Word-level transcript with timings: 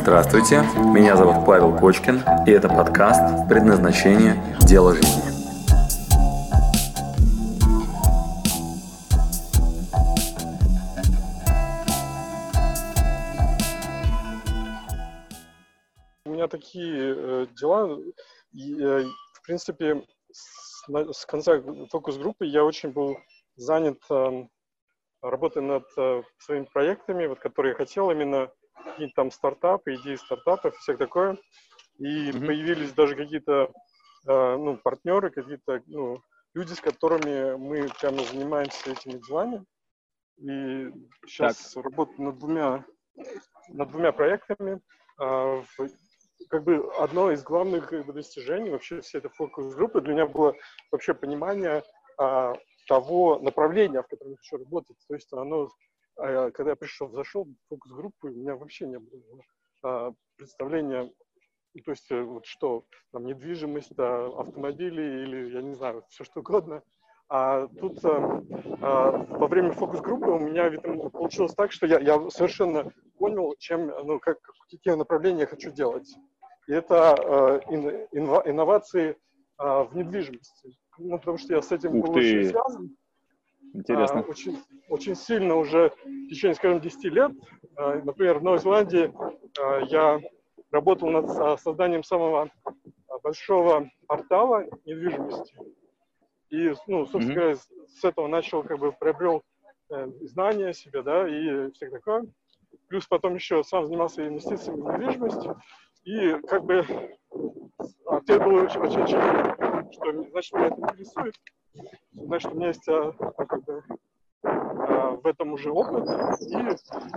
Здравствуйте, 0.00 0.62
меня 0.94 1.16
зовут 1.16 1.44
Павел 1.44 1.76
Кочкин, 1.76 2.22
и 2.46 2.50
это 2.52 2.68
подкаст 2.68 3.48
«Предназначение. 3.48 4.56
Дело 4.60 4.94
жизни». 4.94 5.22
У 16.24 16.30
меня 16.30 16.46
такие 16.46 17.14
э, 17.16 17.46
дела, 17.60 17.98
э, 17.98 19.04
в 19.34 19.42
принципе, 19.42 20.06
с, 20.30 21.26
конца 21.26 21.60
фокус-группы 21.90 22.46
я 22.46 22.64
очень 22.64 22.90
был 22.90 23.18
занят 23.56 23.98
э, 24.10 24.46
работой 25.22 25.62
над 25.62 25.84
э, 25.96 26.22
своими 26.38 26.66
проектами, 26.72 27.26
вот, 27.26 27.40
которые 27.40 27.72
я 27.72 27.76
хотел, 27.76 28.12
именно 28.12 28.48
какие-то 28.84 29.14
там 29.14 29.30
стартапы, 29.30 29.94
идеи 29.96 30.16
стартапов 30.16 30.74
и 30.74 30.78
всякое 30.78 31.06
такое. 31.06 31.38
И 31.98 32.32
Мгм. 32.32 32.46
появились 32.46 32.92
даже 32.92 33.16
какие-то 33.16 33.72
э, 34.26 34.56
ну, 34.56 34.76
партнеры, 34.76 35.30
какие-то 35.30 35.82
ну, 35.86 36.20
люди, 36.54 36.72
с 36.72 36.80
которыми 36.80 37.56
мы 37.56 37.88
прямо 38.00 38.22
занимаемся 38.24 38.90
этими 38.90 39.18
делами. 39.18 39.64
И 40.38 40.92
сейчас 41.26 41.76
работаю 41.76 42.22
над 42.28 42.38
двумя, 42.38 42.84
над 43.68 43.90
двумя 43.90 44.12
проектами. 44.12 44.80
А, 45.18 45.62
в- 45.76 45.88
как 46.48 46.62
бы 46.62 46.88
одно 46.98 47.32
из 47.32 47.42
главных 47.42 47.88
как 47.88 48.06
бы, 48.06 48.12
достижений 48.12 48.70
вообще 48.70 49.00
всей 49.00 49.18
этой 49.18 49.30
фокус-группы 49.30 50.00
для 50.00 50.12
меня 50.14 50.26
было 50.26 50.54
вообще 50.92 51.12
понимание 51.14 51.82
а, 52.18 52.54
того 52.86 53.40
направления, 53.40 54.02
в 54.02 54.06
котором 54.06 54.30
я 54.32 54.36
хочу 54.36 54.58
работать. 54.58 54.96
То 55.08 55.14
есть 55.14 55.32
оно, 55.32 55.68
а, 56.18 56.50
когда 56.50 56.70
я 56.70 56.76
пришел, 56.76 57.10
зашел 57.10 57.44
в 57.44 57.68
фокус-группу, 57.68 58.28
у 58.28 58.30
меня 58.30 58.56
вообще 58.56 58.86
не 58.86 58.98
было 58.98 59.42
а, 59.82 60.12
представления, 60.36 61.10
ну, 61.74 61.82
то 61.82 61.90
есть 61.92 62.10
э, 62.10 62.22
вот 62.22 62.46
что, 62.46 62.84
там, 63.12 63.24
недвижимость, 63.26 63.92
а, 63.98 64.26
автомобили 64.38 65.22
или, 65.22 65.50
я 65.54 65.62
не 65.62 65.74
знаю, 65.74 66.04
все 66.08 66.24
что 66.24 66.40
угодно. 66.40 66.82
А 67.30 67.66
тут 67.68 68.02
а, 68.04 68.42
а, 68.80 69.10
во 69.10 69.46
время 69.48 69.72
фокус-группы 69.72 70.30
у 70.30 70.38
меня 70.38 70.68
видимо, 70.68 71.10
получилось 71.10 71.54
так, 71.54 71.72
что 71.72 71.86
я, 71.86 71.98
я 72.00 72.30
совершенно 72.30 72.90
понял, 73.18 73.54
чем, 73.58 73.86
ну, 73.86 74.18
как, 74.18 74.38
какие 74.70 74.94
направления 74.94 75.40
я 75.40 75.46
хочу 75.46 75.70
делать. 75.70 76.08
И 76.66 76.72
это 76.72 77.16
э, 77.18 77.60
ин- 77.74 78.06
инва- 78.12 78.48
инновации 78.48 79.16
а, 79.56 79.84
в 79.84 79.96
недвижимости. 79.96 80.76
Ну, 80.98 81.18
потому 81.18 81.38
что 81.38 81.54
я 81.54 81.62
с 81.62 81.70
этим 81.70 81.98
Ух 81.98 82.06
был 82.06 82.14
ты. 82.14 82.18
очень 82.20 82.44
связан. 82.50 82.96
Интересно. 83.74 84.20
А, 84.20 84.30
очень, 84.30 84.58
очень 84.88 85.14
сильно 85.14 85.56
уже 85.56 85.92
в 86.04 86.28
течение, 86.28 86.54
скажем, 86.54 86.80
10 86.80 87.04
лет. 87.04 87.32
А, 87.76 87.96
Например, 88.02 88.38
в 88.38 88.42
Новой 88.42 88.58
Зеландии 88.58 89.12
а, 89.60 89.80
я 89.80 90.20
работал 90.70 91.10
над 91.10 91.28
а, 91.30 91.56
созданием 91.58 92.02
самого 92.02 92.50
а, 93.08 93.18
большого 93.22 93.90
портала 94.06 94.64
недвижимости. 94.84 95.56
И, 96.50 96.72
ну, 96.86 97.04
собственно 97.06 97.24
Мгм. 97.24 97.34
говоря, 97.34 97.56
с 97.56 97.68
с 97.88 98.04
этого 98.04 98.28
начал, 98.28 98.62
как 98.62 98.78
бы, 98.78 98.92
приобрел 98.92 99.42
э, 99.90 100.08
знания 100.22 100.72
себе, 100.72 101.02
да, 101.02 101.26
и 101.28 101.70
все 101.72 101.90
такое. 101.90 102.26
Плюс 102.88 103.06
потом 103.06 103.34
еще 103.34 103.64
сам 103.64 103.86
занимался 103.86 104.26
инвестициями 104.26 104.82
в 104.82 104.98
недвижимость. 104.98 105.48
И, 106.04 106.34
как 106.46 106.64
бы, 106.64 106.84
ответ 108.06 108.44
был 108.44 108.54
очень, 108.54 108.80
очень 108.80 109.02
очевиден, 109.02 109.92
что, 109.92 110.30
значит, 110.30 110.52
меня 110.54 110.66
это 110.66 110.80
интересует. 110.80 111.34
Значит, 112.12 112.52
у 112.52 112.56
меня 112.56 112.68
есть 112.68 112.88
а, 112.88 113.12
а, 113.18 113.44
как 113.44 113.64
бы, 113.64 113.82
а, 114.42 115.10
в 115.22 115.26
этом 115.26 115.52
уже 115.52 115.70
опыт. 115.70 116.04
И 116.40 116.56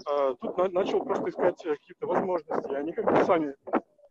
а, 0.05 0.33
тут 0.35 0.57
на- 0.57 0.69
начал 0.69 1.03
просто 1.03 1.29
искать 1.29 1.57
какие-то 1.57 2.07
возможности. 2.07 2.71
И 2.71 2.75
они 2.75 2.91
как 2.93 3.05
бы 3.05 3.23
сами 3.25 3.55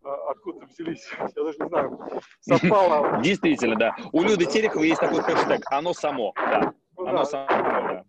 а, 0.02 0.30
откуда 0.30 0.66
взялись, 0.66 1.08
я 1.18 1.44
даже 1.44 1.58
не 1.58 1.68
знаю, 1.68 1.98
совпало. 2.40 3.20
Действительно, 3.22 3.76
да. 3.76 3.96
У 4.12 4.22
Люды 4.22 4.46
Тереховой 4.46 4.88
есть 4.88 5.00
такой 5.00 5.20
хэштег 5.22 5.62
«Оно 5.70 5.92
само». 5.92 6.32
Да, 6.36 6.72
Ну 6.96 7.06
оно 7.06 7.18
да. 7.18 7.24
само, 7.24 7.46
да. 7.48 8.04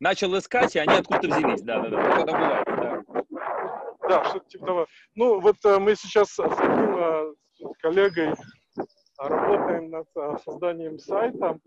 Начал 0.00 0.36
искать, 0.36 0.74
и 0.74 0.78
они 0.80 0.94
откуда-то 0.94 1.28
взялись. 1.28 1.62
Да, 1.62 1.80
да, 1.80 1.88
да. 1.90 2.02
Такое 2.02 2.24
так 2.24 2.40
бывает, 2.40 2.66
да. 2.66 3.02
Да, 4.08 4.24
что-то 4.24 4.48
типа 4.48 4.66
того. 4.66 4.86
Ну, 5.14 5.40
вот 5.40 5.56
э, 5.64 5.78
мы 5.78 5.94
сейчас 5.94 6.30
с 6.30 6.40
одним 6.40 6.96
э, 6.96 7.34
коллегой 7.80 8.34
работаем 9.28 9.90
над 9.90 10.06
а, 10.16 10.38
созданием 10.38 10.98
сайта. 10.98 11.58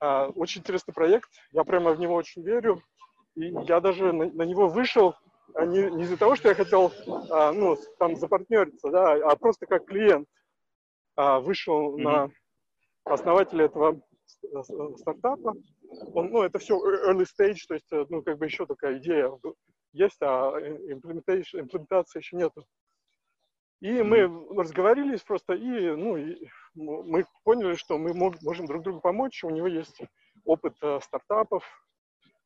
А, 0.00 0.28
Очень 0.28 0.60
интересный 0.60 0.94
проект. 0.94 1.30
Я 1.52 1.64
прямо 1.64 1.92
в 1.92 2.00
него 2.00 2.14
очень 2.14 2.42
верю. 2.42 2.82
И 3.36 3.46
я 3.66 3.80
даже 3.80 4.12
на, 4.12 4.26
на 4.26 4.42
него 4.42 4.68
вышел 4.68 5.14
а, 5.54 5.66
не, 5.66 5.90
не 5.90 6.04
из-за 6.04 6.16
того, 6.16 6.36
что 6.36 6.48
я 6.48 6.54
хотел 6.54 6.92
а, 7.30 7.52
ну, 7.52 7.76
там 7.98 8.16
запартнериться, 8.16 8.90
да, 8.90 9.12
а 9.12 9.36
просто 9.36 9.66
как 9.66 9.86
клиент 9.86 10.28
вышел 11.16 11.92
Мгм. 11.92 12.02
на 12.02 12.30
основателя 13.04 13.66
этого 13.66 14.00
стартапа. 14.96 15.54
Он, 16.14 16.30
ну, 16.30 16.42
это 16.42 16.58
все 16.58 16.76
early 16.76 17.24
stage, 17.24 17.60
то 17.68 17.74
есть, 17.74 17.92
э, 17.92 18.04
ну, 18.08 18.22
как 18.22 18.38
бы 18.38 18.46
еще 18.46 18.66
такая 18.66 18.98
идея 18.98 19.30
есть, 19.92 20.20
а 20.20 20.58
имплементации 20.58 22.18
еще 22.18 22.36
нету. 22.36 22.66
И 23.80 24.02
мы 24.02 24.26
разговорились 24.56 25.22
просто, 25.22 25.54
и, 25.54 25.90
ну, 25.90 26.16
и 26.16 26.48
мы 26.74 27.24
поняли, 27.44 27.74
что 27.74 27.98
мы 27.98 28.14
можем 28.14 28.66
друг 28.66 28.82
другу 28.82 29.00
помочь. 29.00 29.44
У 29.44 29.50
него 29.50 29.66
есть 29.66 30.00
опыт 30.44 30.76
э, 30.82 31.00
стартапов. 31.00 31.64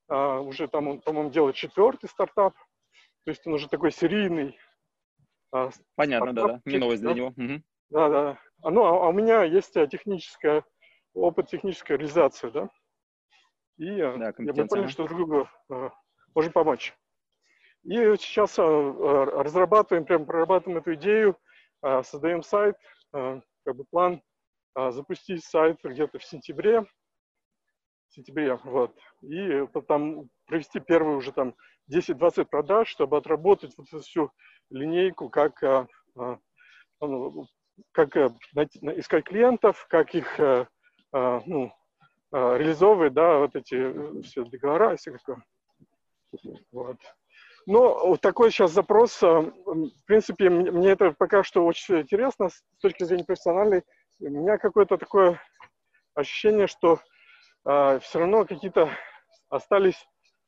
А, 0.08 0.40
уже 0.40 0.68
там 0.68 0.88
он, 0.88 1.00
по-моему, 1.00 1.30
делает 1.30 1.56
четвертый 1.56 2.08
стартап. 2.08 2.54
То 3.24 3.30
есть 3.30 3.46
он 3.46 3.54
уже 3.54 3.68
такой 3.68 3.90
серийный. 3.90 4.58
А, 5.52 5.70
Понятно, 5.96 6.32
да, 6.32 6.46
да. 6.46 6.60
Не 6.64 6.78
новость 6.78 7.02
для 7.02 7.14
него. 7.14 7.32
Да, 7.90 8.08
да. 8.08 8.38
А, 8.62 8.70
ну, 8.70 8.84
а, 8.84 9.06
а 9.06 9.08
у 9.08 9.12
меня 9.12 9.42
есть 9.44 9.76
э, 9.76 9.86
техническая, 9.86 10.64
опыт 11.14 11.48
технической 11.48 11.96
реализации, 11.96 12.50
да. 12.50 12.68
И 13.78 13.88
э, 13.88 14.16
Да, 14.18 14.32
я- 14.38 14.64
ага. 14.64 14.88
что 14.88 15.06
друг 15.06 15.18
другу 15.18 15.48
можем 16.34 16.52
помочь. 16.52 16.94
И 17.84 17.94
сейчас 18.16 18.58
разрабатываем, 18.58 20.04
прям 20.04 20.26
прорабатываем 20.26 20.78
эту 20.78 20.94
идею, 20.94 21.38
создаем 22.02 22.42
сайт, 22.42 22.76
как 23.68 23.76
бы 23.76 23.84
план 23.84 24.22
э, 24.76 24.90
запустить 24.92 25.44
сайт 25.44 25.78
где-то 25.84 26.18
в 26.18 26.24
сентябре, 26.24 26.80
в 26.80 28.14
сентябре, 28.14 28.56
вот, 28.64 28.98
и 29.20 29.66
потом 29.74 30.30
провести 30.46 30.80
первые 30.80 31.18
уже 31.18 31.32
там 31.32 31.54
10-20 31.92 32.46
продаж, 32.46 32.88
чтобы 32.88 33.18
отработать 33.18 33.76
вот 33.76 33.86
эту 33.88 34.00
всю 34.00 34.32
линейку, 34.70 35.28
как, 35.28 35.62
э, 35.62 35.86
э, 36.18 36.36
ну, 37.02 37.46
как 37.92 38.16
э, 38.16 38.30
найти- 38.54 38.78
на- 38.80 38.98
искать 38.98 39.24
клиентов, 39.24 39.86
как 39.90 40.14
их 40.14 40.40
э, 40.40 40.66
э, 41.12 41.40
ну, 41.44 41.70
э, 42.32 42.56
реализовывать, 42.56 43.12
да, 43.12 43.36
вот 43.40 43.54
эти 43.54 43.74
э, 43.74 44.22
все 44.22 44.44
договора 44.46 44.94
и 44.94 44.96
все 44.96 45.12
такое. 45.12 45.44
Вот. 46.72 46.96
Ну, 47.70 48.08
вот 48.08 48.22
такой 48.22 48.50
сейчас 48.50 48.72
запрос. 48.72 49.22
э, 49.22 49.26
В 49.28 50.04
принципе, 50.06 50.48
мне 50.48 50.92
это 50.92 51.12
пока 51.12 51.42
что 51.44 51.66
очень 51.66 52.00
интересно 52.00 52.48
с 52.48 52.62
точки 52.80 53.04
зрения 53.04 53.24
профессиональной. 53.26 53.82
У 54.20 54.30
меня 54.30 54.56
какое-то 54.56 54.96
такое 54.96 55.38
ощущение, 56.14 56.66
что 56.66 56.98
все 57.64 58.18
равно 58.18 58.46
какие-то 58.46 58.88
остались 59.50 60.02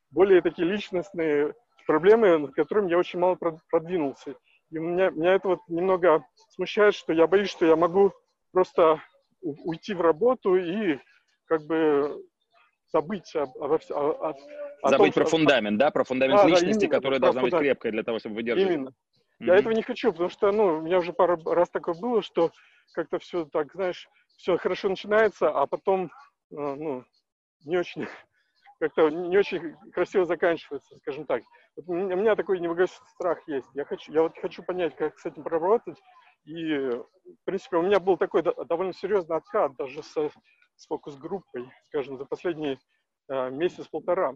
более 0.09 0.41
такие 0.41 0.67
личностные 0.67 1.53
проблемы, 1.85 2.39
над 2.39 2.55
которыми 2.55 2.89
я 2.89 2.97
очень 2.97 3.19
мало 3.19 3.35
прод- 3.35 3.59
продвинулся. 3.69 4.33
И 4.71 4.79
меня, 4.79 5.11
меня 5.11 5.35
это 5.35 5.49
вот 5.49 5.59
немного 5.67 6.25
смущает, 6.49 6.95
что 6.95 7.13
я 7.13 7.27
боюсь, 7.27 7.51
что 7.51 7.67
я 7.67 7.75
могу 7.75 8.13
просто 8.51 8.99
уйти 9.41 9.93
в 9.93 10.01
работу 10.01 10.55
и 10.55 10.97
как 11.45 11.61
бы 11.67 12.25
забыть 12.91 13.35
об- 13.35 13.55
обо 13.59 13.79
о- 13.91 14.29
о- 14.29 14.37
том, 14.89 14.97
Забыть 14.99 15.13
про 15.13 15.21
что- 15.25 15.37
фундамент, 15.37 15.77
да? 15.77 15.91
Про 15.91 16.03
фундамент 16.03 16.37
Да, 16.39 16.43
да, 16.43 16.49
личности, 16.49 16.85
именно, 16.85 16.95
которая 16.95 17.19
должна 17.19 17.41
быть 17.41 17.53
крепкой 17.55 17.91
для 17.91 18.03
того, 18.03 18.19
чтобы 18.19 18.35
выдерживать. 18.35 18.73
Именно. 18.75 18.93
Я 19.39 19.53
Мгм. 19.53 19.59
этого 19.59 19.73
не 19.73 19.81
хочу, 19.83 20.11
потому 20.11 20.29
что, 20.29 20.51
ну, 20.51 20.77
у 20.77 20.81
меня 20.81 20.99
уже 20.99 21.13
пару 21.13 21.35
раз 21.43 21.69
такое 21.69 21.95
было, 21.95 22.21
что 22.21 22.51
как-то 22.93 23.19
все 23.19 23.45
так, 23.45 23.71
знаешь, 23.73 24.07
все 24.37 24.57
хорошо 24.57 24.89
начинается, 24.89 25.49
а 25.49 25.65
потом, 25.67 26.05
э, 26.05 26.55
ну, 26.55 27.03
не 27.65 27.77
очень, 27.77 28.01
как-то 28.79 29.09
не 29.09 29.37
очень 29.37 29.75
красиво 29.91 30.25
заканчивается, 30.25 30.95
скажем 30.97 31.25
так. 31.25 31.43
Вот 31.75 31.85
у 31.87 31.93
меня 31.93 32.35
такой 32.35 32.59
небольшой 32.59 32.87
страх 33.07 33.39
есть. 33.47 33.67
Я 33.73 33.85
хочу, 33.85 34.11
я 34.11 34.23
вот 34.23 34.37
хочу 34.39 34.63
понять, 34.63 34.95
как 34.95 35.17
с 35.19 35.25
этим 35.25 35.43
проработать. 35.43 35.97
И, 36.45 36.75
в 36.89 37.05
принципе, 37.45 37.77
у 37.77 37.83
меня 37.83 37.99
был 37.99 38.17
такой 38.17 38.41
до- 38.41 38.65
довольно 38.65 38.93
серьезный 38.93 39.37
откат 39.37 39.75
даже 39.75 40.01
с, 40.03 40.13
с 40.75 40.87
фокус-группой, 40.87 41.71
скажем, 41.85 42.17
за 42.17 42.25
последний 42.25 42.79
э, 43.29 43.49
месяц-полтора. 43.51 44.33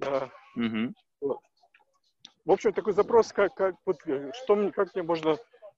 Э, 0.00 0.28
Мгм. 0.54 0.94
в 1.20 2.52
общем, 2.52 2.72
такой 2.72 2.92
запрос, 2.92 3.32
как, 3.32 3.54
как 3.54 3.74
вот, 3.84 3.98
э, 4.06 4.30
что 4.32 4.54
мне, 4.54 4.70
как 4.70 4.94
мне 4.94 5.02
можно, 5.02 5.36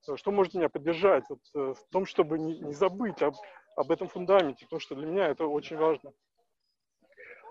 э, 0.09 0.17
что 0.17 0.31
может 0.31 0.55
меня 0.55 0.69
поддержать 0.69 1.25
вот, 1.29 1.41
э, 1.55 1.75
в 1.75 1.91
том, 1.91 2.05
чтобы 2.07 2.39
не, 2.39 2.59
не 2.59 2.73
забыть 2.75 3.23
об, 3.23 3.35
об 3.77 3.91
этом 3.91 4.09
фундаменте, 4.09 4.67
потому 4.67 4.81
что 4.81 4.95
для 4.95 5.07
меня 5.07 5.29
это 5.29 5.47
очень 5.47 5.77
важно. 5.77 6.13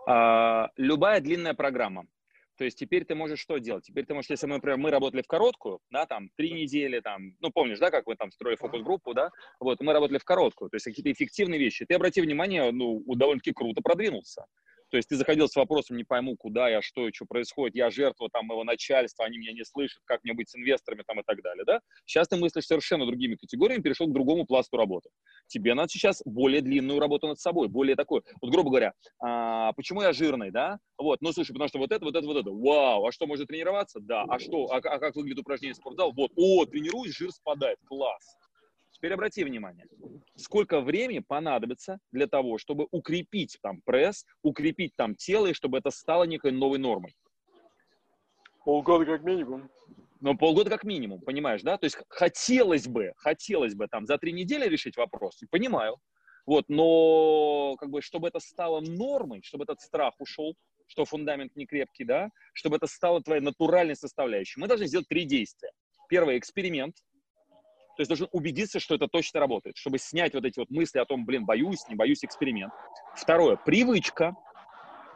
А, 0.07 0.69
любая 0.77 1.19
длинная 1.19 1.53
программа 1.53 2.05
То 2.57 2.63
есть 2.63 2.79
теперь 2.79 3.03
ты 3.03 3.13
можешь 3.13 3.39
что 3.39 3.57
делать? 3.57 3.85
Теперь 3.85 4.05
ты 4.05 4.13
можешь, 4.13 4.29
если 4.29 4.47
мы, 4.47 4.55
например, 4.55 4.77
мы 4.77 4.89
работали 4.89 5.21
в 5.21 5.27
короткую, 5.27 5.79
да, 5.89 6.05
там, 6.05 6.29
три 6.37 6.53
недели, 6.53 7.01
там, 7.01 7.35
ну, 7.39 7.51
помнишь, 7.51 7.79
да, 7.79 7.91
как 7.91 8.07
мы 8.07 8.15
там 8.15 8.31
строили 8.31 8.55
фокус-группу, 8.55 9.13
да, 9.13 9.31
вот, 9.59 9.81
мы 9.81 9.93
работали 9.93 10.17
в 10.17 10.23
короткую, 10.23 10.69
то 10.69 10.75
есть 10.75 10.85
какие-то 10.85 11.11
эффективные 11.11 11.59
вещи. 11.59 11.85
Ты 11.85 11.95
обрати 11.95 12.21
внимание, 12.21 12.71
ну, 12.71 13.03
довольно-таки 13.15 13.51
круто 13.51 13.81
продвинулся. 13.81 14.45
То 14.89 14.97
есть 14.97 15.09
ты 15.09 15.15
заходил 15.15 15.47
с 15.47 15.55
вопросом, 15.55 15.97
не 15.97 16.03
пойму, 16.03 16.35
куда 16.37 16.69
я, 16.69 16.81
что 16.81 17.07
и 17.07 17.13
что 17.13 17.25
происходит, 17.25 17.75
я 17.75 17.89
жертва 17.89 18.29
там 18.31 18.45
моего 18.45 18.63
начальства, 18.63 19.25
они 19.25 19.37
меня 19.37 19.53
не 19.53 19.65
слышат, 19.65 20.01
как 20.05 20.23
мне 20.23 20.33
быть 20.33 20.49
с 20.49 20.55
инвесторами 20.55 21.03
там 21.05 21.19
и 21.19 21.23
так 21.23 21.41
далее, 21.41 21.63
да? 21.65 21.81
Сейчас 22.05 22.27
ты 22.27 22.37
мыслишь 22.37 22.65
совершенно 22.65 23.05
другими 23.05 23.35
категориями, 23.35 23.81
перешел 23.81 24.07
к 24.07 24.13
другому 24.13 24.45
пласту 24.45 24.77
работы. 24.77 25.09
Тебе 25.47 25.73
надо 25.73 25.89
сейчас 25.89 26.21
более 26.25 26.61
длинную 26.61 26.99
работу 26.99 27.27
над 27.27 27.39
собой, 27.39 27.67
более 27.67 27.95
такой, 27.95 28.21
вот 28.41 28.51
грубо 28.51 28.69
говоря, 28.69 28.93
а, 29.19 29.73
почему 29.73 30.01
я 30.01 30.13
жирный, 30.13 30.51
да? 30.51 30.79
Вот, 30.97 31.21
ну 31.21 31.31
слушай, 31.33 31.51
потому 31.51 31.67
что 31.67 31.79
вот 31.79 31.91
это, 31.91 32.05
вот 32.05 32.15
это, 32.15 32.25
вот 32.25 32.37
это, 32.37 32.49
вау, 32.51 33.05
а 33.05 33.11
что, 33.11 33.27
можно 33.27 33.45
тренироваться? 33.45 33.99
Да, 33.99 34.23
а 34.23 34.39
что, 34.39 34.67
а, 34.71 34.77
а 34.77 34.99
как 34.99 35.15
выглядит 35.15 35.39
упражнение 35.39 35.75
спортзал? 35.75 36.13
Вот, 36.13 36.31
о, 36.35 36.65
тренируюсь, 36.65 37.15
жир 37.15 37.31
спадает, 37.31 37.77
класс. 37.85 38.37
Теперь 38.97 39.13
обрати 39.13 39.43
внимание, 39.43 39.85
сколько 40.35 40.81
времени 40.81 41.19
понадобится 41.19 41.99
для 42.11 42.25
того, 42.25 42.57
чтобы 42.57 42.87
укрепить 42.89 43.59
там 43.61 43.79
пресс, 43.85 44.25
укрепить 44.41 44.95
там 44.95 45.13
тело, 45.13 45.45
и 45.45 45.53
чтобы 45.53 45.77
это 45.77 45.91
стало 45.91 46.23
некой 46.23 46.51
новой 46.51 46.79
нормой. 46.79 47.15
Полгода 48.65 49.05
как 49.05 49.23
минимум. 49.23 49.69
Ну, 50.19 50.35
полгода 50.35 50.71
как 50.71 50.83
минимум, 50.83 51.21
понимаешь, 51.21 51.61
да? 51.61 51.77
То 51.77 51.85
есть 51.85 51.99
хотелось 52.09 52.87
бы, 52.87 53.13
хотелось 53.17 53.75
бы 53.75 53.87
там 53.87 54.07
за 54.07 54.17
три 54.17 54.31
недели 54.31 54.67
решить 54.67 54.97
вопрос, 54.97 55.39
понимаю. 55.51 55.97
Вот, 56.47 56.67
но 56.67 57.75
как 57.77 57.91
бы, 57.91 58.01
чтобы 58.01 58.29
это 58.29 58.39
стало 58.39 58.81
нормой, 58.81 59.43
чтобы 59.43 59.65
этот 59.65 59.79
страх 59.79 60.15
ушел, 60.17 60.55
что 60.87 61.05
фундамент 61.05 61.55
не 61.55 61.67
крепкий, 61.67 62.03
да, 62.03 62.31
чтобы 62.53 62.77
это 62.77 62.87
стало 62.87 63.21
твоей 63.21 63.41
натуральной 63.41 63.95
составляющей, 63.95 64.59
мы 64.59 64.67
должны 64.67 64.87
сделать 64.87 65.07
три 65.07 65.25
действия. 65.25 65.69
Первый 66.09 66.39
эксперимент, 66.39 66.95
то 67.97 68.01
есть 68.01 68.09
должен 68.09 68.29
убедиться, 68.31 68.79
что 68.79 68.93
это 68.93 69.07
точно 69.07 69.39
работает, 69.39 69.75
чтобы 69.75 69.97
снять 69.97 70.35
вот 70.35 70.45
эти 70.45 70.59
вот 70.59 70.69
мысли 70.69 70.99
о 70.99 71.05
том, 71.05 71.25
блин, 71.25 71.45
боюсь, 71.45 71.87
не 71.89 71.95
боюсь, 71.95 72.23
эксперимент. 72.23 72.71
Второе, 73.15 73.55
привычка. 73.55 74.35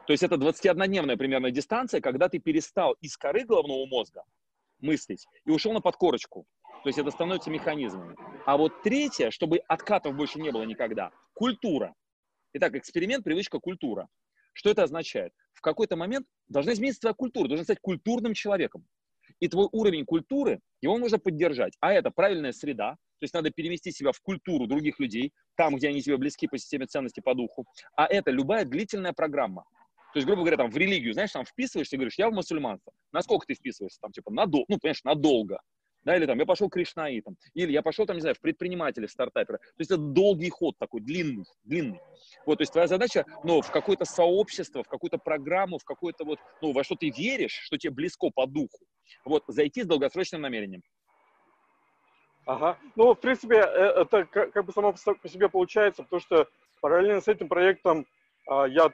То 0.07 0.13
есть 0.13 0.23
это 0.23 0.33
21-дневная 0.35 1.15
примерно 1.15 1.51
дистанция, 1.51 2.01
когда 2.01 2.27
ты 2.27 2.39
перестал 2.39 2.93
из 2.93 3.15
коры 3.17 3.45
головного 3.45 3.85
мозга 3.85 4.23
мыслить 4.79 5.27
и 5.45 5.51
ушел 5.51 5.73
на 5.73 5.79
подкорочку. 5.79 6.47
То 6.83 6.89
есть 6.89 6.97
это 6.97 7.11
становится 7.11 7.51
механизмами. 7.51 8.15
А 8.47 8.57
вот 8.57 8.81
третье, 8.81 9.29
чтобы 9.29 9.59
откатов 9.67 10.15
больше 10.15 10.39
не 10.39 10.51
было 10.51 10.63
никогда, 10.63 11.11
культура. 11.35 11.93
Итак, 12.53 12.73
эксперимент, 12.75 13.23
привычка, 13.23 13.59
культура. 13.59 14.09
Что 14.53 14.71
это 14.71 14.81
означает? 14.81 15.33
В 15.53 15.61
какой-то 15.61 15.95
момент 15.95 16.25
должна 16.47 16.73
измениться 16.73 17.01
твоя 17.01 17.13
культура, 17.13 17.47
должен 17.47 17.63
стать 17.63 17.79
культурным 17.79 18.33
человеком 18.33 18.87
и 19.41 19.49
твой 19.49 19.67
уровень 19.73 20.05
культуры, 20.05 20.61
его 20.81 20.97
нужно 20.97 21.17
поддержать. 21.17 21.73
А 21.81 21.91
это 21.91 22.11
правильная 22.11 22.53
среда, 22.53 22.91
то 22.91 23.23
есть 23.25 23.33
надо 23.33 23.51
перевести 23.51 23.91
себя 23.91 24.13
в 24.13 24.21
культуру 24.21 24.67
других 24.67 24.99
людей, 24.99 25.33
там, 25.55 25.75
где 25.75 25.89
они 25.89 26.01
тебе 26.01 26.17
близки 26.17 26.47
по 26.47 26.57
системе 26.57 26.85
ценностей, 26.85 27.21
по 27.21 27.35
духу. 27.35 27.65
А 27.95 28.07
это 28.07 28.31
любая 28.31 28.65
длительная 28.65 29.13
программа. 29.13 29.65
То 30.13 30.17
есть, 30.17 30.27
грубо 30.27 30.41
говоря, 30.41 30.57
там 30.57 30.69
в 30.69 30.77
религию, 30.77 31.13
знаешь, 31.13 31.31
там 31.31 31.45
вписываешься 31.45 31.95
и 31.95 31.97
говоришь, 31.97 32.17
я 32.17 32.29
в 32.29 32.33
мусульманство. 32.33 32.93
Насколько 33.11 33.45
ты 33.47 33.53
вписываешься? 33.53 33.99
Там, 34.01 34.11
типа, 34.11 34.31
надолго, 34.31 34.65
ну, 34.69 34.77
понимаешь, 34.77 35.03
надолго. 35.03 35.59
Да, 36.03 36.17
или 36.17 36.25
там, 36.25 36.39
я 36.39 36.47
пошел 36.47 36.67
кришнаитом, 36.67 37.37
или 37.53 37.71
я 37.71 37.83
пошел, 37.83 38.07
там, 38.07 38.15
не 38.15 38.21
знаю, 38.21 38.35
в 38.35 38.41
предприниматели, 38.41 39.05
в 39.05 39.11
стартапера. 39.11 39.59
То 39.59 39.75
есть 39.77 39.91
это 39.91 40.01
долгий 40.01 40.49
ход 40.49 40.75
такой, 40.79 41.01
длинный, 41.01 41.45
длинный. 41.63 41.99
Вот, 42.45 42.57
то 42.57 42.63
есть 42.63 42.71
твоя 42.71 42.87
задача, 42.87 43.23
ну, 43.43 43.61
в 43.61 43.69
какое-то 43.71 44.05
сообщество, 44.05 44.83
в 44.83 44.87
какую-то 44.87 45.19
программу, 45.19 45.77
в 45.77 45.83
какое-то 45.83 46.25
вот, 46.25 46.39
ну, 46.61 46.71
во 46.71 46.83
что 46.83 46.95
ты 46.95 47.11
веришь, 47.11 47.53
что 47.53 47.77
тебе 47.77 47.93
близко 47.93 48.31
по 48.31 48.47
духу. 48.47 48.79
Вот, 49.25 49.43
зайти 49.47 49.83
с 49.83 49.87
долгосрочным 49.87 50.41
намерением. 50.41 50.83
Ага. 52.45 52.77
Ну, 52.95 53.13
в 53.13 53.19
принципе, 53.19 53.57
э, 53.57 54.01
это 54.01 54.25
как 54.25 54.65
бы 54.65 54.71
само 54.71 54.93
по 54.93 55.29
себе 55.29 55.47
получается, 55.47 56.03
потому 56.03 56.19
что 56.19 56.47
параллельно 56.81 57.21
с 57.21 57.27
этим 57.27 57.47
проектом 57.47 58.05
а, 58.47 58.65
я 58.65 58.89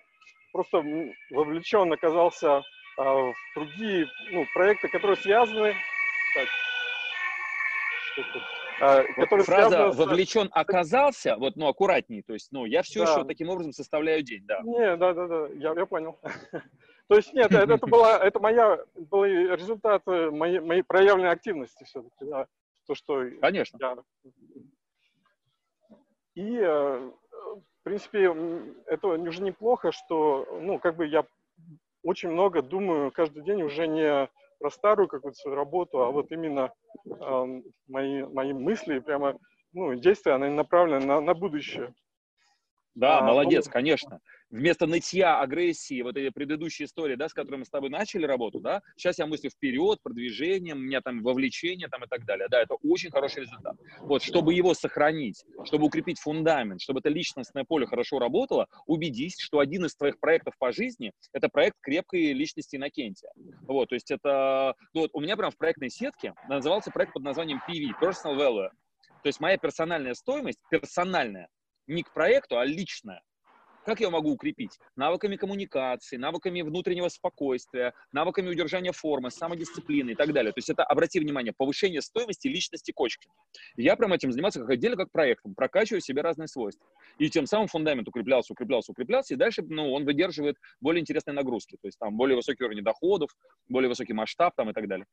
просто 0.51 0.83
вовлечен 1.31 1.91
оказался 1.91 2.61
а, 2.97 3.13
в 3.13 3.35
другие 3.55 4.07
ну, 4.31 4.45
проекты, 4.53 4.89
которые 4.89 5.17
связаны. 5.17 5.73
Так, 6.35 6.47
а, 8.79 9.03
вот 9.15 9.45
фраза 9.45 9.91
с... 9.91 9.95
«вовлечен 9.95 10.49
оказался», 10.51 11.35
вот, 11.37 11.55
ну, 11.55 11.67
аккуратней, 11.67 12.21
то 12.21 12.33
есть, 12.33 12.49
ну, 12.51 12.65
я 12.65 12.83
все 12.83 13.05
да. 13.05 13.11
еще 13.11 13.23
таким 13.25 13.49
образом 13.49 13.71
составляю 13.71 14.21
день, 14.21 14.43
да. 14.45 14.59
Не, 14.63 14.95
да, 14.97 15.13
да, 15.13 15.27
да, 15.27 15.47
я, 15.55 15.73
я 15.73 15.85
понял. 15.85 16.19
То 17.07 17.15
есть 17.15 17.33
нет, 17.33 17.51
это, 17.51 17.73
это 17.73 17.87
была, 17.87 18.19
это 18.19 18.39
моя, 18.39 18.79
был 18.95 19.23
результат 19.23 20.05
моей, 20.05 20.59
моей 20.59 20.83
проявленной 20.83 21.31
активности 21.31 21.83
все-таки, 21.85 22.25
да. 22.25 22.47
То, 22.85 22.95
что 22.95 23.23
Конечно. 23.41 23.77
Я... 23.81 23.97
И, 26.35 26.57
э, 26.57 27.11
в 27.49 27.83
принципе, 27.83 28.33
это 28.85 29.07
уже 29.07 29.41
неплохо, 29.41 29.91
что, 29.91 30.47
ну, 30.61 30.79
как 30.79 30.95
бы 30.95 31.07
я 31.07 31.25
очень 32.03 32.29
много 32.29 32.61
думаю 32.61 33.11
каждый 33.11 33.43
день 33.43 33.63
уже 33.63 33.87
не 33.87 34.29
про 34.59 34.69
старую 34.69 35.07
какую-то 35.07 35.37
свою 35.37 35.55
работу, 35.55 36.01
а 36.01 36.11
вот 36.11 36.31
именно 36.31 36.73
э, 37.05 37.61
мои, 37.87 38.23
мои 38.23 38.53
мысли, 38.53 38.99
прямо, 38.99 39.37
ну, 39.73 39.95
действия, 39.95 40.33
они 40.33 40.53
направлены 40.53 41.05
на, 41.05 41.21
на 41.21 41.33
будущее. 41.33 41.93
Да, 42.95 43.19
а, 43.19 43.23
молодец, 43.23 43.67
ну, 43.67 43.71
конечно. 43.71 44.19
Вместо 44.49 44.87
нытья, 44.87 45.41
агрессии, 45.41 46.01
вот 46.01 46.15
этой 46.15 46.31
предыдущей 46.31 46.85
истории, 46.85 47.15
да, 47.15 47.27
с 47.27 47.33
которой 47.33 47.57
мы 47.57 47.65
с 47.65 47.69
тобой 47.69 47.89
начали 47.89 48.25
работу, 48.25 48.61
да, 48.61 48.81
сейчас 48.95 49.19
я 49.19 49.25
мыслю 49.25 49.49
вперед, 49.49 49.99
продвижение, 50.01 50.73
у 50.73 50.77
меня 50.77 51.01
там 51.01 51.21
вовлечение 51.21 51.89
там 51.89 52.05
и 52.05 52.07
так 52.07 52.25
далее. 52.25 52.47
Да, 52.49 52.61
это 52.61 52.75
очень 52.75 53.11
хороший 53.11 53.41
результат. 53.41 53.75
Вот, 53.99 54.23
чтобы 54.23 54.53
его 54.53 54.73
сохранить, 54.73 55.43
чтобы 55.65 55.87
укрепить 55.87 56.19
фундамент, 56.19 56.81
чтобы 56.81 56.99
это 56.99 57.09
личностное 57.09 57.65
поле 57.65 57.85
хорошо 57.85 58.19
работало, 58.19 58.67
убедись, 58.85 59.37
что 59.37 59.59
один 59.59 59.85
из 59.85 59.95
твоих 59.95 60.19
проектов 60.19 60.53
по 60.57 60.71
жизни– 60.71 61.11
это 61.33 61.49
проект 61.49 61.77
крепкой 61.81 62.31
личности 62.31 62.77
Иннокентия. 62.77 63.31
Вот, 63.67 63.89
то 63.89 63.95
есть 63.95 64.11
это, 64.11 64.75
ну 64.93 65.01
вот 65.01 65.11
у 65.13 65.19
меня 65.19 65.35
прям 65.35 65.51
в 65.51 65.57
проектной 65.57 65.89
сетке 65.89 66.33
назывался 66.47 66.89
проект 66.91 67.13
под 67.13 67.23
названием 67.23 67.61
PV, 67.67 67.99
Personal 68.01 68.37
Value. 68.37 68.69
То 69.23 69.27
есть 69.27 69.41
моя 69.41 69.57
персональная 69.57 70.13
стоимость, 70.13 70.59
персональная, 70.69 71.49
не 71.87 72.03
к 72.03 72.13
проекту, 72.13 72.57
а 72.59 72.65
личное. 72.65 73.21
Как 73.87 74.01
я 74.01 74.09
могу 74.09 74.31
укрепить? 74.31 74.79
Навыками 74.97 75.37
коммуникации, 75.37 76.17
навыками 76.17 76.61
внутреннего 76.61 77.07
спокойствия, 77.07 77.93
навыками 78.11 78.49
удержания 78.49 78.91
формы, 78.91 79.31
самодисциплины 79.31 80.09
и 80.09 80.15
так 80.15 80.33
далее. 80.33 80.51
То 80.51 80.57
есть 80.57 80.69
это, 80.69 80.83
обрати 80.83 81.21
внимание, 81.21 81.53
повышение 81.55 82.01
стоимости 82.01 82.49
личности 82.49 82.91
кочки. 82.91 83.29
Я 83.77 83.95
прям 83.95 84.11
этим 84.11 84.33
заниматься 84.33 84.59
как 84.59 84.71
отдельно, 84.71 84.97
как 84.97 85.09
проектом, 85.09 85.55
прокачиваю 85.55 86.01
себе 86.01 86.21
разные 86.21 86.49
свойства. 86.49 86.85
И 87.17 87.29
тем 87.29 87.45
самым 87.45 87.69
фундамент 87.69 88.09
укреплялся, 88.09 88.51
укреплялся, 88.51 88.91
укреплялся, 88.91 89.35
и 89.35 89.37
дальше 89.37 89.63
ну, 89.65 89.93
он 89.93 90.03
выдерживает 90.03 90.57
более 90.81 90.99
интересные 90.99 91.33
нагрузки. 91.33 91.77
То 91.81 91.87
есть 91.87 91.97
там 91.97 92.17
более 92.17 92.35
высокий 92.35 92.65
уровень 92.65 92.83
доходов, 92.83 93.29
более 93.69 93.87
высокий 93.87 94.11
масштаб 94.11 94.53
там 94.57 94.69
и 94.69 94.73
так 94.73 94.89
далее. 94.89 95.05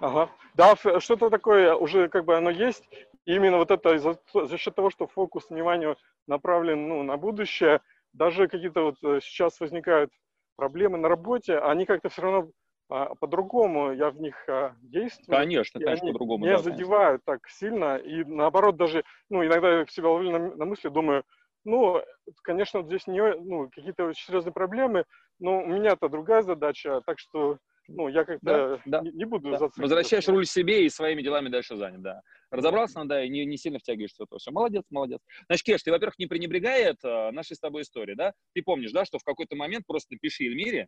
Ага. 0.00 0.30
Да, 0.54 0.74
что-то 0.76 1.30
такое 1.30 1.76
уже 1.76 2.08
как 2.08 2.24
бы 2.24 2.36
оно 2.36 2.50
есть. 2.50 2.82
И 3.24 3.34
именно 3.36 3.56
вот 3.56 3.70
это 3.70 3.98
за, 3.98 4.18
за 4.34 4.58
счет 4.58 4.74
того, 4.74 4.90
что 4.90 5.06
фокус 5.06 5.48
внимания 5.48 5.96
направлен 6.26 6.88
ну, 6.88 7.02
на 7.02 7.16
будущее, 7.16 7.80
даже 8.14 8.48
какие-то 8.48 8.82
вот 8.82 8.96
э, 9.02 9.20
сейчас 9.20 9.60
возникают 9.60 10.10
проблемы 10.56 10.98
на 10.98 11.08
работе, 11.08 11.58
они 11.58 11.84
как-то 11.84 12.08
все 12.08 12.22
равно 12.22 12.50
а, 12.88 13.14
по-другому 13.16 13.92
я 13.92 14.10
в 14.10 14.20
них 14.20 14.36
а, 14.48 14.74
действую. 14.82 15.38
Конечно, 15.38 15.80
конечно, 15.80 16.06
по-другому. 16.06 16.44
Не 16.44 16.52
да, 16.52 16.58
задевают 16.58 17.22
конечно. 17.24 17.40
так 17.42 17.50
сильно. 17.50 17.96
И 17.96 18.24
наоборот, 18.24 18.76
даже, 18.76 19.04
ну, 19.30 19.44
иногда 19.44 19.80
я 19.80 19.86
себя 19.86 20.08
ловлю 20.10 20.30
на, 20.30 20.54
на 20.54 20.64
мысли, 20.64 20.88
думаю, 20.88 21.24
ну, 21.64 22.02
конечно, 22.42 22.82
здесь 22.82 23.06
не, 23.06 23.20
ну, 23.20 23.68
какие-то 23.70 24.04
очень 24.04 24.26
серьезные 24.26 24.52
проблемы, 24.52 25.04
но 25.40 25.62
у 25.62 25.66
меня-то 25.66 26.08
другая 26.08 26.42
задача, 26.42 27.00
так 27.06 27.18
что 27.18 27.58
ну, 27.88 28.08
я 28.08 28.24
как-то 28.24 28.80
да, 28.86 29.00
не, 29.00 29.10
не 29.10 29.24
буду 29.24 29.50
да. 29.50 29.68
Возвращаешь 29.76 30.26
руль 30.28 30.46
себе 30.46 30.86
и 30.86 30.88
своими 30.88 31.22
делами 31.22 31.48
дальше 31.48 31.76
занят, 31.76 32.00
да. 32.02 32.22
Разобрался, 32.50 33.04
да, 33.04 33.22
и 33.24 33.28
не, 33.28 33.44
не 33.44 33.56
сильно 33.56 33.78
втягиваешься 33.78 34.22
в 34.22 34.26
это 34.26 34.38
все. 34.38 34.50
Молодец, 34.50 34.84
молодец. 34.90 35.20
Значит, 35.46 35.64
Кеш, 35.64 35.82
ты, 35.82 35.90
во-первых, 35.90 36.18
не 36.18 36.26
пренебрегает 36.26 36.96
а, 37.04 37.30
нашей 37.32 37.56
с 37.56 37.60
тобой 37.60 37.82
истории, 37.82 38.14
да? 38.14 38.32
Ты 38.54 38.62
помнишь, 38.62 38.92
да, 38.92 39.04
что 39.04 39.18
в 39.18 39.24
какой-то 39.24 39.56
момент 39.56 39.86
просто 39.86 40.14
напиши 40.14 40.44
Эльмире, 40.44 40.86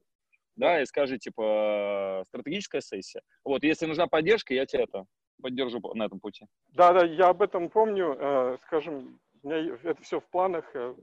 да, 0.57 0.81
и 0.81 0.87
скажи, 0.87 1.19
типа, 1.19 2.25
стратегическая 2.29 2.81
сессия. 2.81 3.21
Вот, 3.45 3.63
если 3.63 3.87
нужна 3.87 4.07
поддержка, 4.07 4.55
я 4.55 4.65
тебя 4.65 4.85
это 4.85 5.05
поддержу 5.43 5.81
на 5.95 6.05
этом 6.05 6.19
пути. 6.19 6.47
Да, 6.73 6.93
да, 6.93 7.05
я 7.05 7.29
об 7.29 7.43
этом 7.43 7.69
помню. 7.69 8.17
Э, 8.19 8.57
скажем, 8.63 9.21
у 9.43 9.49
меня 9.49 9.77
это 9.83 10.03
все 10.03 10.21
в 10.21 10.29
планах. 10.31 10.65
Э, 10.75 10.95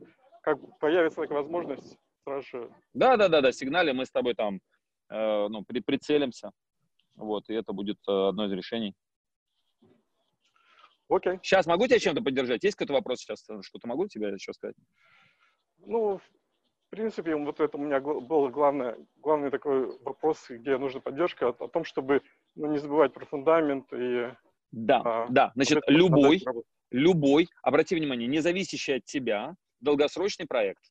как 0.41 0.57
появится 0.79 1.21
такая 1.21 1.37
возможность, 1.39 1.97
сразу 2.23 2.47
же. 2.47 2.69
Да, 2.93 3.15
да, 3.15 3.27
да, 3.27 3.41
да, 3.41 3.51
сигнали, 3.51 3.91
мы 3.91 4.05
с 4.07 4.11
тобой 4.11 4.33
там 4.33 4.59
Э, 4.59 4.72
ну, 5.49 5.63
при, 5.63 5.79
прицелимся. 5.79 6.51
Вот, 7.15 7.49
и 7.49 7.53
это 7.53 7.73
будет 7.73 7.97
э, 8.07 8.29
одно 8.29 8.45
из 8.45 8.51
решений. 8.51 8.93
Окей. 11.09 11.39
Сейчас 11.43 11.67
могу 11.67 11.85
тебя 11.87 11.99
чем-то 11.99 12.21
поддержать? 12.21 12.63
Есть 12.63 12.75
какой-то 12.75 12.93
вопрос 12.93 13.19
сейчас? 13.19 13.45
Что-то 13.61 13.87
могу 13.87 14.07
тебе 14.07 14.29
еще 14.29 14.53
сказать? 14.53 14.75
Ну, 15.85 16.17
в 16.17 16.89
принципе, 16.89 17.35
вот 17.35 17.59
это 17.59 17.77
у 17.77 17.81
меня 17.81 17.99
был 17.99 18.49
главный, 18.49 18.95
главный 19.17 19.51
такой 19.51 19.97
вопрос, 19.99 20.45
где 20.49 20.77
нужна 20.77 21.01
поддержка, 21.01 21.49
о, 21.49 21.65
о 21.65 21.67
том, 21.67 21.83
чтобы 21.83 22.21
ну, 22.55 22.71
не 22.71 22.77
забывать 22.77 23.13
про 23.13 23.25
фундамент 23.25 23.91
и... 23.93 24.33
Да, 24.71 25.01
а, 25.03 25.27
да. 25.29 25.51
Значит, 25.55 25.75
вот 25.75 25.83
любой, 25.87 26.41
любой, 26.89 27.47
обрати 27.61 27.95
внимание, 27.95 28.27
не 28.27 28.39
зависящий 28.39 28.95
от 28.95 29.05
тебя, 29.05 29.55
долгосрочный 29.81 30.47
проект, 30.47 30.83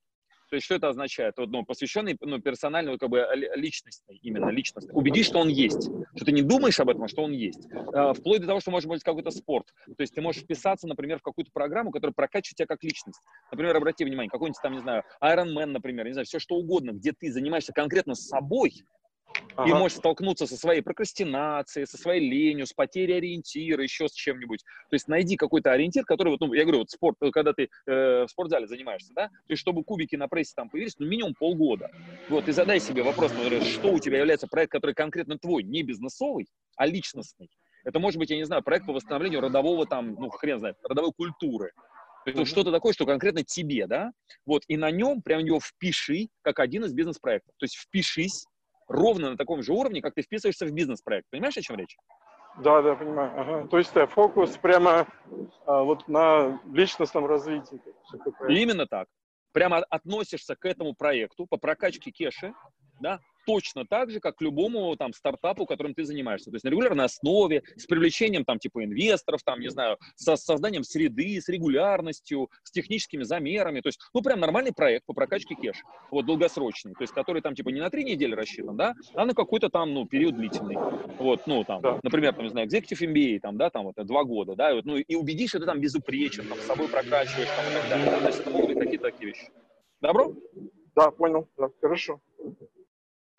то 0.52 0.56
есть 0.56 0.66
что 0.66 0.74
это 0.74 0.90
означает? 0.90 1.32
Вот, 1.38 1.48
ну, 1.48 1.64
посвященный 1.64 2.14
ну, 2.20 2.38
персональной, 2.38 2.98
как 2.98 3.08
бы 3.08 3.26
личностной, 3.56 4.18
именно 4.20 4.50
личностной. 4.50 4.92
Убедись, 4.92 5.24
что 5.24 5.38
он 5.38 5.48
есть. 5.48 5.88
Что 6.14 6.26
ты 6.26 6.32
не 6.32 6.42
думаешь 6.42 6.78
об 6.78 6.90
этом, 6.90 7.04
а 7.04 7.08
что 7.08 7.22
он 7.22 7.32
есть. 7.32 7.70
А, 7.94 8.12
вплоть 8.12 8.42
до 8.42 8.48
того, 8.48 8.60
что 8.60 8.70
может 8.70 8.86
быть 8.86 9.02
какой-то 9.02 9.30
спорт. 9.30 9.72
То 9.86 10.02
есть 10.02 10.14
ты 10.14 10.20
можешь 10.20 10.42
вписаться, 10.42 10.86
например, 10.86 11.20
в 11.20 11.22
какую-то 11.22 11.50
программу, 11.54 11.90
которая 11.90 12.12
прокачивает 12.12 12.56
тебя 12.58 12.66
как 12.66 12.84
личность. 12.84 13.22
Например, 13.50 13.74
обрати 13.74 14.04
внимание, 14.04 14.28
какой-нибудь 14.28 14.60
там, 14.62 14.74
не 14.74 14.80
знаю, 14.80 15.04
Iron 15.22 15.56
Man, 15.56 15.68
например, 15.68 16.04
не 16.04 16.12
знаю, 16.12 16.26
все 16.26 16.38
что 16.38 16.56
угодно, 16.56 16.90
где 16.90 17.12
ты 17.12 17.32
занимаешься 17.32 17.72
конкретно 17.72 18.14
собой, 18.14 18.74
Ага. 19.56 19.68
И 19.68 19.72
можешь 19.72 19.98
столкнуться 19.98 20.46
со 20.46 20.56
своей 20.56 20.80
прокрастинацией, 20.80 21.86
со 21.86 21.98
своей 21.98 22.26
ленью, 22.28 22.66
с 22.66 22.72
потерей 22.72 23.18
ориентира, 23.18 23.82
еще 23.82 24.08
с 24.08 24.12
чем-нибудь. 24.12 24.60
То 24.90 24.94
есть 24.94 25.08
найди 25.08 25.36
какой-то 25.36 25.72
ориентир, 25.72 26.04
который, 26.04 26.30
вот, 26.30 26.40
ну, 26.40 26.52
я 26.54 26.62
говорю, 26.62 26.78
вот 26.78 26.90
спорт, 26.90 27.16
когда 27.32 27.52
ты 27.52 27.68
э, 27.86 28.24
в 28.24 28.28
спортзале 28.28 28.66
занимаешься, 28.66 29.12
да, 29.14 29.28
то 29.28 29.50
есть 29.50 29.60
чтобы 29.60 29.84
кубики 29.84 30.16
на 30.16 30.28
прессе 30.28 30.52
там 30.56 30.70
появились, 30.70 30.94
ну, 30.98 31.06
минимум 31.06 31.34
полгода. 31.34 31.90
Вот, 32.28 32.48
и 32.48 32.52
задай 32.52 32.80
себе 32.80 33.02
вопрос, 33.02 33.32
например, 33.32 33.62
что 33.64 33.92
у 33.92 33.98
тебя 33.98 34.18
является 34.18 34.46
проект, 34.46 34.72
который 34.72 34.94
конкретно 34.94 35.38
твой, 35.38 35.62
не 35.62 35.82
бизнесовый, 35.82 36.46
а 36.76 36.86
личностный. 36.86 37.50
Это 37.84 37.98
может 37.98 38.18
быть, 38.18 38.30
я 38.30 38.36
не 38.36 38.44
знаю, 38.44 38.62
проект 38.62 38.86
по 38.86 38.92
восстановлению 38.92 39.40
родового 39.40 39.86
там, 39.86 40.14
ну, 40.14 40.30
хрен 40.30 40.58
знает, 40.60 40.76
родовой 40.82 41.12
культуры. 41.12 41.72
То 42.24 42.30
есть 42.30 42.50
что-то 42.50 42.70
такое, 42.70 42.92
что 42.92 43.04
конкретно 43.04 43.42
тебе, 43.42 43.86
да? 43.88 44.12
Вот, 44.46 44.62
и 44.68 44.76
на 44.76 44.90
нем 44.90 45.22
прям 45.22 45.44
его 45.44 45.58
впиши, 45.58 46.28
как 46.42 46.60
один 46.60 46.84
из 46.84 46.92
бизнес-проектов. 46.92 47.52
То 47.58 47.64
есть 47.64 47.76
впишись, 47.76 48.46
ровно 48.88 49.30
на 49.30 49.36
таком 49.36 49.62
же 49.62 49.72
уровне, 49.72 50.02
как 50.02 50.14
ты 50.14 50.22
вписываешься 50.22 50.66
в 50.66 50.72
бизнес-проект. 50.72 51.26
Понимаешь, 51.30 51.56
о 51.56 51.62
чем 51.62 51.76
речь? 51.76 51.96
Да, 52.58 52.82
да, 52.82 52.94
понимаю. 52.94 53.32
Ага. 53.40 53.68
То 53.68 53.78
есть 53.78 53.96
э, 53.96 54.06
фокус 54.06 54.56
прямо 54.58 55.06
а, 55.64 55.82
вот 55.82 56.06
на 56.06 56.60
личностном 56.70 57.26
развитии. 57.26 57.80
Именно 58.48 58.86
так. 58.86 59.08
Прямо 59.52 59.78
относишься 59.78 60.54
к 60.54 60.64
этому 60.66 60.94
проекту 60.94 61.46
по 61.46 61.56
прокачке 61.56 62.10
кеши, 62.10 62.54
да, 63.02 63.20
точно 63.46 63.84
так 63.84 64.10
же, 64.10 64.20
как 64.20 64.40
любому 64.40 64.94
там 64.96 65.12
стартапу, 65.12 65.66
которым 65.66 65.94
ты 65.94 66.04
занимаешься. 66.04 66.50
То 66.50 66.54
есть 66.54 66.64
на 66.64 66.68
регулярной 66.68 67.04
основе, 67.04 67.62
с 67.76 67.86
привлечением 67.86 68.44
там 68.44 68.58
типа 68.58 68.84
инвесторов, 68.84 69.42
там, 69.42 69.60
не 69.60 69.68
знаю, 69.68 69.98
со 70.16 70.36
созданием 70.36 70.84
среды, 70.84 71.40
с 71.40 71.48
регулярностью, 71.48 72.50
с 72.62 72.70
техническими 72.70 73.24
замерами. 73.24 73.80
То 73.80 73.88
есть, 73.88 74.00
ну, 74.14 74.22
прям 74.22 74.40
нормальный 74.40 74.72
проект 74.72 75.06
по 75.06 75.12
прокачке 75.12 75.54
кэша, 75.54 75.82
вот 76.10 76.26
долгосрочный, 76.26 76.94
то 76.94 77.02
есть 77.02 77.12
который 77.12 77.42
там 77.42 77.54
типа 77.54 77.70
не 77.70 77.80
на 77.80 77.90
три 77.90 78.04
недели 78.04 78.34
рассчитан, 78.34 78.76
да, 78.76 78.94
а 79.14 79.26
на 79.26 79.34
какой-то 79.34 79.68
там, 79.68 79.92
ну, 79.92 80.06
период 80.06 80.36
длительный. 80.36 80.76
Вот, 81.18 81.46
ну, 81.46 81.64
там, 81.64 81.82
да. 81.82 82.00
например, 82.02 82.34
там, 82.34 82.44
не 82.44 82.50
знаю, 82.50 82.68
Executive 82.68 83.12
MBA, 83.12 83.40
там, 83.40 83.56
да, 83.56 83.70
там, 83.70 83.84
вот, 83.84 83.94
два 84.06 84.24
года, 84.24 84.54
да, 84.54 84.70
и 84.70 84.74
вот, 84.74 84.84
ну, 84.84 84.96
и 84.96 85.14
убедишь, 85.14 85.50
что 85.50 85.60
ты 85.60 85.66
там 85.66 85.80
безупречен, 85.80 86.46
там, 86.48 86.58
с 86.58 86.62
собой 86.62 86.88
прокачиваешь, 86.88 87.48
там, 87.48 87.66
и 87.66 87.74
так 87.74 87.88
далее. 87.88 88.10
Да? 88.10 88.20
То 88.20 88.26
есть 88.26 88.40
это 88.40 88.50
могут 88.50 88.68
быть 88.68 88.78
какие-то 88.78 89.10
такие 89.10 89.32
вещи. 89.32 89.48
Добро? 90.00 90.34
Да, 90.94 91.10
понял, 91.10 91.48
да, 91.56 91.70
хорошо. 91.80 92.20